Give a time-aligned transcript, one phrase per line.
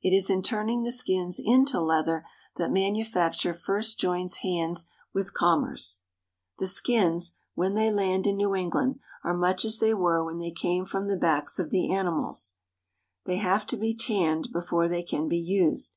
[0.00, 2.24] It is in turning the skins into leather
[2.58, 6.02] that manufacture first joins hands with commerce.
[6.60, 8.12] The skins, when they Interior of a Shoe Shop, Lynn.
[8.14, 11.58] land in New England, are much as they were when they came from tRe backs
[11.58, 12.54] of the animals.
[13.26, 15.96] They have to be tanned before they can be used.